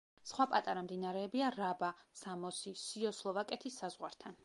[0.29, 1.91] სხვა პატარა მდინარეებია რაბა,
[2.25, 4.39] სამოსი, სიო სლოვაკეთის საზღვართან.